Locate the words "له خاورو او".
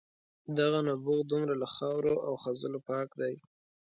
1.61-2.33